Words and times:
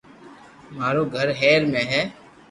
مارو 0.75 1.03
گھر 1.15 1.27
ھير 1.39 1.61
مي 1.71 1.83
ھي 1.91 2.01